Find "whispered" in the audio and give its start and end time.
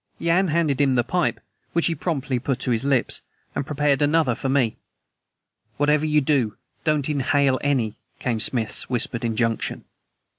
8.89-9.23